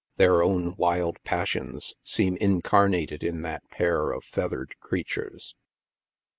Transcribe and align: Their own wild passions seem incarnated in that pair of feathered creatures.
Their 0.17 0.41
own 0.41 0.75
wild 0.77 1.21
passions 1.23 1.93
seem 2.01 2.35
incarnated 2.37 3.23
in 3.23 3.43
that 3.43 3.69
pair 3.69 4.09
of 4.13 4.23
feathered 4.23 4.73
creatures. 4.79 5.53